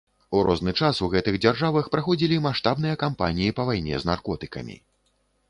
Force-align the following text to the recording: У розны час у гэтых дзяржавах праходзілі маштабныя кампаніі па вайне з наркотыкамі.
У 0.37 0.39
розны 0.45 0.71
час 0.85 1.01
у 1.07 1.09
гэтых 1.15 1.37
дзяржавах 1.43 1.89
праходзілі 1.97 2.41
маштабныя 2.47 2.95
кампаніі 3.05 3.55
па 3.61 3.69
вайне 3.69 3.95
з 4.07 4.11
наркотыкамі. 4.13 4.81